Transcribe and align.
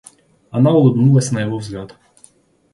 Она 0.49 0.71
улыбнулась 0.71 1.31
на 1.31 1.41
его 1.41 1.59
взгляд. 1.59 1.95